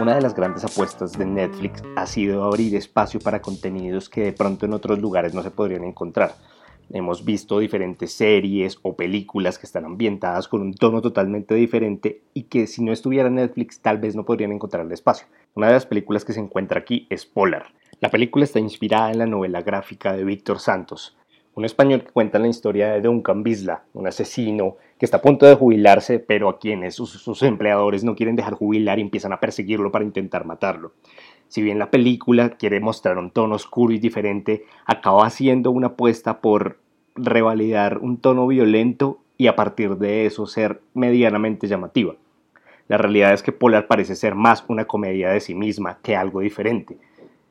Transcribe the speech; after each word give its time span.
Una 0.00 0.14
de 0.14 0.22
las 0.22 0.34
grandes 0.34 0.64
apuestas 0.64 1.12
de 1.12 1.26
Netflix 1.26 1.82
ha 1.94 2.06
sido 2.06 2.44
abrir 2.44 2.74
espacio 2.74 3.20
para 3.20 3.42
contenidos 3.42 4.08
que 4.08 4.22
de 4.22 4.32
pronto 4.32 4.64
en 4.64 4.72
otros 4.72 4.98
lugares 4.98 5.34
no 5.34 5.42
se 5.42 5.50
podrían 5.50 5.84
encontrar. 5.84 6.36
Hemos 6.88 7.22
visto 7.22 7.58
diferentes 7.58 8.10
series 8.14 8.78
o 8.80 8.96
películas 8.96 9.58
que 9.58 9.66
están 9.66 9.84
ambientadas 9.84 10.48
con 10.48 10.62
un 10.62 10.72
tono 10.72 11.02
totalmente 11.02 11.54
diferente 11.54 12.22
y 12.32 12.44
que 12.44 12.66
si 12.66 12.82
no 12.82 12.92
estuviera 12.92 13.28
Netflix 13.28 13.80
tal 13.80 13.98
vez 13.98 14.16
no 14.16 14.24
podrían 14.24 14.52
encontrar 14.52 14.86
el 14.86 14.92
espacio. 14.92 15.26
Una 15.54 15.66
de 15.66 15.74
las 15.74 15.84
películas 15.84 16.24
que 16.24 16.32
se 16.32 16.40
encuentra 16.40 16.80
aquí 16.80 17.06
es 17.10 17.26
Polar. 17.26 17.66
La 18.00 18.08
película 18.08 18.44
está 18.44 18.58
inspirada 18.58 19.10
en 19.10 19.18
la 19.18 19.26
novela 19.26 19.60
gráfica 19.60 20.14
de 20.14 20.24
Víctor 20.24 20.60
Santos, 20.60 21.18
un 21.54 21.64
español 21.64 22.02
que 22.02 22.12
cuenta 22.12 22.38
la 22.38 22.48
historia 22.48 22.92
de 22.92 23.00
Duncan 23.00 23.42
Bisla, 23.42 23.82
un 23.92 24.06
asesino 24.06 24.76
que 24.98 25.04
está 25.04 25.18
a 25.18 25.22
punto 25.22 25.46
de 25.46 25.56
jubilarse, 25.56 26.18
pero 26.18 26.48
a 26.48 26.58
quienes 26.58 26.94
sus, 26.94 27.42
empleadores 27.42 28.04
no 28.04 28.14
quieren 28.14 28.36
dejar 28.36 28.54
jubilar 28.54 28.98
y 28.98 29.02
empiezan 29.02 29.32
a 29.32 29.40
perseguirlo 29.40 29.90
para 29.90 30.04
intentar 30.04 30.44
matarlo. 30.44 30.92
Si 31.48 31.62
bien 31.62 31.78
la 31.78 31.90
película 31.90 32.50
quiere 32.50 32.78
mostrar 32.80 33.18
un 33.18 33.30
tono 33.30 33.56
oscuro 33.56 33.92
y 33.92 33.98
diferente, 33.98 34.64
acaba 34.86 35.26
haciendo 35.26 35.70
una 35.72 35.88
apuesta 35.88 36.40
por 36.40 36.78
revalidar 37.16 37.98
un 37.98 38.18
tono 38.18 38.46
violento 38.46 39.18
y 39.36 39.48
a 39.48 39.56
partir 39.56 39.96
de 39.96 40.26
eso 40.26 40.46
ser 40.46 40.80
medianamente 40.94 41.66
llamativa. 41.66 42.14
La 42.86 42.98
realidad 42.98 43.32
es 43.32 43.42
que 43.42 43.52
Polar 43.52 43.86
parece 43.86 44.14
ser 44.14 44.34
más 44.34 44.64
una 44.68 44.84
comedia 44.84 45.30
de 45.30 45.40
sí 45.40 45.54
misma 45.54 45.98
que 46.02 46.14
algo 46.14 46.40
diferente 46.40 46.98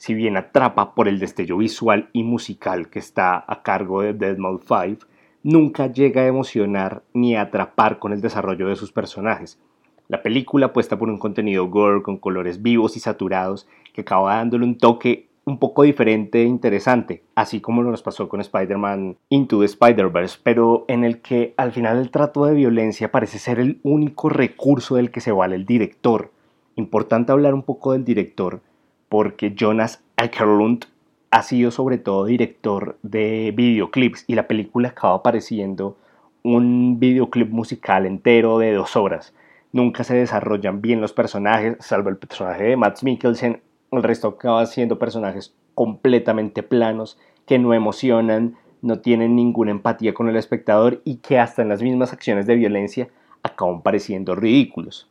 si 0.00 0.14
bien 0.14 0.38
atrapa 0.38 0.94
por 0.94 1.08
el 1.08 1.18
destello 1.18 1.58
visual 1.58 2.08
y 2.14 2.22
musical 2.22 2.88
que 2.88 2.98
está 2.98 3.44
a 3.46 3.62
cargo 3.62 4.00
de 4.00 4.14
Dead 4.14 4.38
5, 4.38 5.06
nunca 5.42 5.88
llega 5.88 6.22
a 6.22 6.26
emocionar 6.26 7.02
ni 7.12 7.36
a 7.36 7.42
atrapar 7.42 7.98
con 7.98 8.14
el 8.14 8.22
desarrollo 8.22 8.68
de 8.68 8.76
sus 8.76 8.92
personajes. 8.92 9.60
La 10.08 10.22
película 10.22 10.66
apuesta 10.66 10.98
por 10.98 11.10
un 11.10 11.18
contenido 11.18 11.68
gore 11.68 12.02
con 12.02 12.16
colores 12.16 12.62
vivos 12.62 12.96
y 12.96 13.00
saturados 13.00 13.68
que 13.92 14.00
acaba 14.00 14.36
dándole 14.36 14.64
un 14.64 14.78
toque 14.78 15.28
un 15.44 15.58
poco 15.58 15.82
diferente 15.82 16.40
e 16.40 16.46
interesante, 16.46 17.22
así 17.34 17.60
como 17.60 17.82
nos 17.82 18.00
pasó 18.00 18.26
con 18.26 18.40
Spider-Man 18.40 19.18
Into 19.28 19.60
the 19.60 19.66
Spider-Verse, 19.66 20.38
pero 20.42 20.86
en 20.88 21.04
el 21.04 21.20
que 21.20 21.52
al 21.58 21.72
final 21.72 21.98
el 21.98 22.10
trato 22.10 22.46
de 22.46 22.54
violencia 22.54 23.12
parece 23.12 23.38
ser 23.38 23.60
el 23.60 23.80
único 23.82 24.30
recurso 24.30 24.96
del 24.96 25.10
que 25.10 25.20
se 25.20 25.32
vale 25.32 25.56
el 25.56 25.66
director. 25.66 26.32
Importante 26.76 27.32
hablar 27.32 27.52
un 27.52 27.64
poco 27.64 27.92
del 27.92 28.06
director, 28.06 28.62
porque 29.10 29.54
Jonas 29.54 30.02
Akerlund 30.16 30.86
ha 31.32 31.42
sido 31.42 31.72
sobre 31.72 31.98
todo 31.98 32.24
director 32.24 32.96
de 33.02 33.52
videoclips 33.54 34.24
y 34.28 34.36
la 34.36 34.46
película 34.46 34.90
acaba 34.90 35.16
apareciendo 35.16 35.96
un 36.42 36.98
videoclip 36.98 37.50
musical 37.50 38.06
entero 38.06 38.58
de 38.58 38.72
dos 38.72 38.96
horas. 38.96 39.34
Nunca 39.72 40.04
se 40.04 40.14
desarrollan 40.14 40.80
bien 40.80 41.00
los 41.00 41.12
personajes, 41.12 41.76
salvo 41.80 42.08
el 42.08 42.18
personaje 42.18 42.62
de 42.62 42.76
Matt 42.76 43.02
Mikkelsen. 43.02 43.60
El 43.90 44.02
resto 44.04 44.28
acaba 44.28 44.64
siendo 44.66 44.98
personajes 44.98 45.54
completamente 45.74 46.62
planos 46.62 47.18
que 47.46 47.58
no 47.58 47.74
emocionan, 47.74 48.56
no 48.80 49.00
tienen 49.00 49.34
ninguna 49.34 49.72
empatía 49.72 50.14
con 50.14 50.28
el 50.28 50.36
espectador 50.36 51.02
y 51.04 51.16
que 51.16 51.40
hasta 51.40 51.62
en 51.62 51.68
las 51.68 51.82
mismas 51.82 52.12
acciones 52.12 52.46
de 52.46 52.54
violencia 52.54 53.08
acaban 53.42 53.82
pareciendo 53.82 54.36
ridículos. 54.36 55.08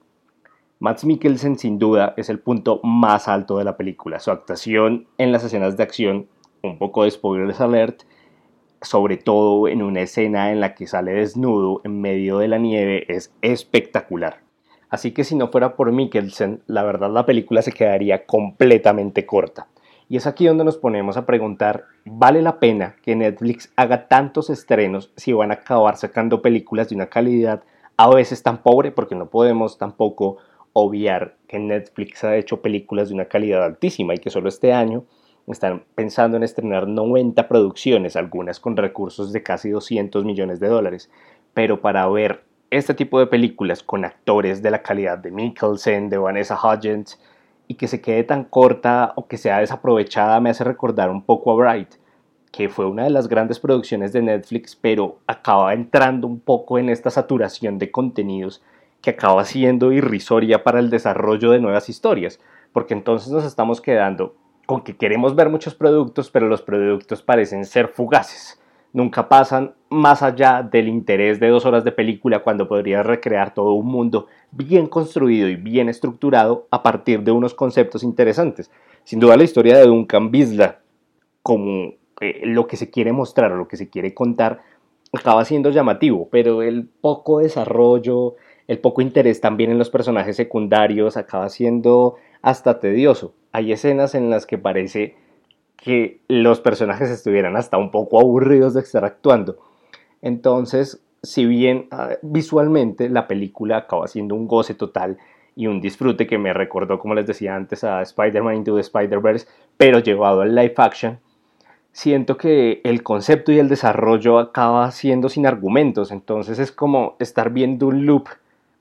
Max 0.82 1.04
Mikkelsen 1.04 1.60
sin 1.60 1.78
duda 1.78 2.14
es 2.16 2.30
el 2.30 2.40
punto 2.40 2.80
más 2.84 3.28
alto 3.28 3.58
de 3.58 3.66
la 3.66 3.76
película. 3.76 4.22
Su 4.22 4.32
actuación 4.32 5.08
en 5.18 5.34
las 5.34 5.44
escenas 5.44 5.76
de 5.76 5.84
acción, 5.84 6.28
un 6.64 6.78
poco 6.78 7.04
de 7.04 7.12
spoilers 7.12 7.60
alert, 7.60 8.04
sobre 8.82 9.18
todo 9.18 9.68
en 9.68 9.82
una 9.82 10.00
escena 10.00 10.54
en 10.54 10.62
la 10.62 10.76
que 10.76 10.88
sale 10.88 11.12
desnudo 11.12 11.82
en 11.84 12.00
medio 12.00 12.38
de 12.38 12.48
la 12.48 12.60
nieve, 12.60 13.04
es 13.14 13.34
espectacular. 13.42 14.40
Así 14.90 15.12
que 15.12 15.26
si 15.26 15.36
no 15.36 15.50
fuera 15.50 15.76
por 15.76 15.92
Mikkelsen, 15.92 16.62
la 16.66 16.84
verdad 16.84 17.12
la 17.12 17.26
película 17.26 17.62
se 17.62 17.74
quedaría 17.74 18.26
completamente 18.26 19.26
corta. 19.26 19.68
Y 20.08 20.16
es 20.16 20.28
aquí 20.28 20.48
donde 20.48 20.64
nos 20.64 20.78
ponemos 20.78 21.18
a 21.18 21.26
preguntar, 21.26 21.88
¿vale 22.06 22.42
la 22.42 22.58
pena 22.62 22.96
que 23.04 23.18
Netflix 23.18 23.70
haga 23.76 24.08
tantos 24.08 24.50
estrenos 24.50 25.12
si 25.18 25.34
van 25.34 25.52
a 25.52 25.56
acabar 25.56 25.98
sacando 25.98 26.42
películas 26.42 26.88
de 26.88 26.96
una 26.96 27.08
calidad 27.08 27.64
a 27.98 28.10
veces 28.10 28.42
tan 28.44 28.64
pobre? 28.64 28.94
Porque 28.94 29.16
no 29.16 29.26
podemos 29.30 29.78
tampoco 29.78 30.38
obviar 30.80 31.36
que 31.48 31.60
Netflix 31.60 32.24
ha 32.24 32.36
hecho 32.36 32.62
películas 32.62 33.10
de 33.10 33.16
una 33.16 33.26
calidad 33.26 33.64
altísima 33.64 34.14
y 34.14 34.20
que 34.20 34.30
solo 34.30 34.50
este 34.50 34.74
año 34.74 35.06
están 35.48 35.84
pensando 35.96 36.38
en 36.38 36.44
estrenar 36.44 36.88
90 36.88 37.48
producciones, 37.48 38.16
algunas 38.16 38.60
con 38.60 38.78
recursos 38.78 39.34
de 39.34 39.44
casi 39.44 39.70
200 39.70 40.24
millones 40.26 40.60
de 40.60 40.68
dólares. 40.68 41.10
Pero 41.54 41.82
para 41.82 42.08
ver 42.08 42.44
este 42.70 42.94
tipo 42.94 43.20
de 43.20 43.28
películas 43.28 43.82
con 43.82 44.06
actores 44.06 44.62
de 44.62 44.72
la 44.72 44.84
calidad 44.84 45.18
de 45.18 45.32
Mikkelsen, 45.32 46.10
de 46.10 46.18
Vanessa 46.18 46.58
Hudgens, 46.62 47.20
y 47.68 47.76
que 47.76 47.88
se 47.88 48.02
quede 48.02 48.24
tan 48.24 48.46
corta 48.46 49.14
o 49.16 49.28
que 49.28 49.38
sea 49.38 49.60
desaprovechada 49.60 50.40
me 50.40 50.50
hace 50.50 50.64
recordar 50.64 51.10
un 51.12 51.24
poco 51.24 51.52
a 51.52 51.56
Bright, 51.56 51.96
que 52.52 52.68
fue 52.68 52.88
una 52.88 53.04
de 53.04 53.12
las 53.12 53.28
grandes 53.28 53.60
producciones 53.60 54.12
de 54.12 54.24
Netflix, 54.24 54.76
pero 54.76 55.20
acaba 55.28 55.74
entrando 55.74 56.26
un 56.26 56.40
poco 56.40 56.80
en 56.80 56.90
esta 56.90 57.12
saturación 57.12 57.78
de 57.78 57.92
contenidos 57.92 58.64
que 59.02 59.12
acaba 59.12 59.46
siendo 59.46 59.92
irrisoria 59.92 60.64
para 60.64 60.80
el 60.80 60.90
desarrollo 60.90 61.52
de 61.52 61.60
nuevas 61.60 61.90
historias, 61.90 62.40
porque 62.74 62.94
entonces 62.94 63.32
nos 63.32 63.46
estamos 63.46 63.82
quedando 63.82 64.36
con 64.66 64.82
que 64.82 64.96
queremos 64.96 65.36
ver 65.36 65.50
muchos 65.50 65.74
productos, 65.74 66.30
pero 66.30 66.48
los 66.48 66.62
productos 66.62 67.24
parecen 67.24 67.66
ser 67.66 67.88
fugaces. 67.88 68.62
Nunca 68.92 69.30
pasan 69.30 69.74
más 69.90 70.24
allá 70.24 70.62
del 70.64 70.88
interés 70.88 71.40
de 71.40 71.48
dos 71.50 71.66
horas 71.66 71.84
de 71.84 71.92
película 71.92 72.40
cuando 72.40 72.68
podría 72.68 73.04
recrear 73.04 73.54
todo 73.54 73.74
un 73.74 73.88
mundo 73.88 74.28
bien 74.52 74.88
construido 74.88 75.48
y 75.48 75.56
bien 75.56 75.90
estructurado 75.90 76.68
a 76.72 76.82
partir 76.82 77.24
de 77.24 77.32
unos 77.32 77.54
conceptos 77.54 78.04
interesantes. 78.04 78.72
Sin 79.04 79.20
duda 79.20 79.38
la 79.38 79.44
historia 79.44 79.78
de 79.78 79.86
Duncan 79.86 80.32
Bisla, 80.32 80.80
como 81.42 81.94
eh, 82.22 82.42
lo 82.44 82.68
que 82.68 82.78
se 82.78 82.90
quiere 82.90 83.12
mostrar 83.12 83.52
o 83.52 83.58
lo 83.58 83.68
que 83.68 83.78
se 83.78 83.90
quiere 83.90 84.14
contar, 84.14 84.62
acaba 85.14 85.46
siendo 85.46 85.72
llamativo, 85.72 86.28
pero 86.32 86.62
el 86.62 86.88
poco 86.88 87.40
desarrollo, 87.40 88.36
el 88.70 88.78
poco 88.78 89.02
interés 89.02 89.42
también 89.42 89.72
en 89.72 89.80
los 89.80 89.90
personajes 89.90 90.36
secundarios 90.36 91.18
acaba 91.18 91.50
siendo 91.50 92.18
hasta 92.44 92.80
tedioso. 92.80 93.34
Hay 93.52 93.72
escenas 93.72 94.14
en 94.14 94.30
las 94.30 94.46
que 94.46 94.60
parece 94.60 95.16
que 95.76 96.20
los 96.28 96.60
personajes 96.60 97.10
estuvieran 97.10 97.58
hasta 97.58 97.80
un 97.80 97.90
poco 97.90 98.20
aburridos 98.20 98.76
de 98.76 98.82
estar 98.82 99.04
actuando. 99.06 99.58
Entonces, 100.22 101.02
si 101.24 101.48
bien 101.48 101.88
ah, 101.90 102.12
visualmente 102.22 103.10
la 103.10 103.28
película 103.28 103.78
acaba 103.78 104.08
siendo 104.08 104.36
un 104.36 104.48
goce 104.48 104.76
total 104.76 105.18
y 105.56 105.66
un 105.66 105.82
disfrute 105.82 106.28
que 106.28 106.38
me 106.38 106.54
recordó, 106.54 107.00
como 107.00 107.16
les 107.16 107.26
decía 107.26 107.56
antes, 107.56 107.84
a 107.84 108.04
Spider-Man 108.04 108.58
Into 108.58 108.76
the 108.76 108.82
Spider-Verse, 108.82 109.48
pero 109.78 109.98
llevado 109.98 110.42
al 110.42 110.54
live 110.54 110.76
action, 110.78 111.20
siento 111.92 112.38
que 112.38 112.82
el 112.84 113.02
concepto 113.02 113.52
y 113.52 113.58
el 113.58 113.68
desarrollo 113.68 114.38
acaba 114.38 114.92
siendo 114.92 115.28
sin 115.28 115.48
argumentos. 115.48 116.12
Entonces 116.12 116.60
es 116.60 116.72
como 116.72 117.16
estar 117.18 117.50
viendo 117.50 117.88
un 117.88 118.06
loop 118.06 118.30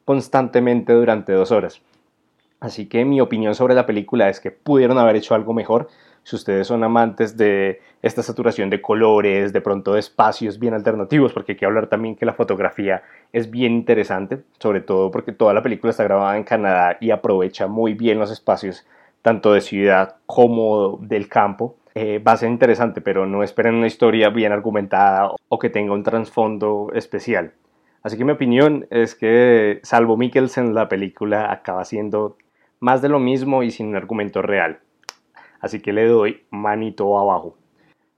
constantemente 0.08 0.94
durante 0.94 1.34
dos 1.34 1.52
horas. 1.52 1.82
Así 2.60 2.88
que 2.88 3.04
mi 3.04 3.20
opinión 3.20 3.54
sobre 3.54 3.74
la 3.74 3.84
película 3.84 4.30
es 4.30 4.40
que 4.40 4.50
pudieron 4.50 4.96
haber 4.96 5.16
hecho 5.16 5.34
algo 5.34 5.52
mejor. 5.52 5.88
Si 6.22 6.34
ustedes 6.34 6.66
son 6.66 6.82
amantes 6.82 7.36
de 7.36 7.82
esta 8.00 8.22
saturación 8.22 8.70
de 8.70 8.80
colores, 8.80 9.52
de 9.52 9.60
pronto 9.60 9.92
de 9.92 10.00
espacios 10.00 10.58
bien 10.58 10.72
alternativos, 10.72 11.34
porque 11.34 11.52
hay 11.52 11.58
que 11.58 11.66
hablar 11.66 11.88
también 11.88 12.16
que 12.16 12.24
la 12.24 12.32
fotografía 12.32 13.02
es 13.34 13.50
bien 13.50 13.72
interesante, 13.72 14.38
sobre 14.58 14.80
todo 14.80 15.10
porque 15.10 15.32
toda 15.32 15.52
la 15.52 15.62
película 15.62 15.90
está 15.90 16.04
grabada 16.04 16.38
en 16.38 16.44
Canadá 16.44 16.96
y 17.02 17.10
aprovecha 17.10 17.66
muy 17.66 17.92
bien 17.92 18.18
los 18.18 18.30
espacios 18.30 18.86
tanto 19.20 19.52
de 19.52 19.60
ciudad 19.60 20.16
como 20.24 20.96
del 21.02 21.28
campo. 21.28 21.76
Eh, 21.94 22.18
va 22.18 22.32
a 22.32 22.38
ser 22.38 22.48
interesante, 22.48 23.02
pero 23.02 23.26
no 23.26 23.42
esperen 23.42 23.74
una 23.74 23.86
historia 23.86 24.30
bien 24.30 24.52
argumentada 24.52 25.32
o 25.50 25.58
que 25.58 25.68
tenga 25.68 25.92
un 25.92 26.02
trasfondo 26.02 26.92
especial. 26.94 27.52
Así 28.02 28.16
que 28.16 28.24
mi 28.24 28.32
opinión 28.32 28.86
es 28.90 29.14
que, 29.14 29.80
salvo 29.82 30.16
Mikkelsen, 30.16 30.74
la 30.74 30.88
película 30.88 31.52
acaba 31.52 31.84
siendo 31.84 32.36
más 32.80 33.02
de 33.02 33.08
lo 33.08 33.18
mismo 33.18 33.62
y 33.62 33.70
sin 33.70 33.88
un 33.88 33.96
argumento 33.96 34.42
real. 34.42 34.80
Así 35.60 35.80
que 35.80 35.92
le 35.92 36.06
doy 36.06 36.44
manito 36.50 37.18
abajo. 37.18 37.56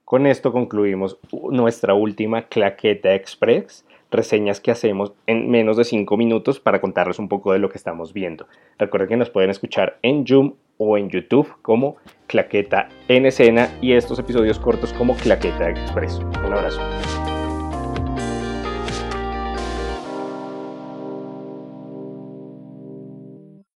Con 0.04 0.26
esto 0.26 0.52
concluimos 0.52 1.18
nuestra 1.50 1.94
última 1.94 2.42
Claqueta 2.42 3.14
Express, 3.14 3.86
reseñas 4.10 4.60
que 4.60 4.72
hacemos 4.72 5.12
en 5.26 5.48
menos 5.50 5.76
de 5.76 5.84
5 5.84 6.16
minutos 6.16 6.58
para 6.58 6.80
contarles 6.80 7.18
un 7.18 7.28
poco 7.28 7.52
de 7.52 7.60
lo 7.60 7.68
que 7.68 7.78
estamos 7.78 8.12
viendo. 8.12 8.46
Recuerden 8.76 9.08
que 9.08 9.16
nos 9.16 9.30
pueden 9.30 9.50
escuchar 9.50 9.98
en 10.02 10.26
Zoom 10.26 10.54
o 10.78 10.98
en 10.98 11.10
YouTube 11.10 11.54
como 11.62 11.96
Claqueta 12.26 12.88
en 13.06 13.26
escena 13.26 13.68
y 13.80 13.92
estos 13.92 14.18
episodios 14.18 14.58
cortos 14.58 14.92
como 14.92 15.14
Claqueta 15.14 15.70
Express. 15.70 16.18
Un 16.44 16.54
abrazo. 16.54 16.80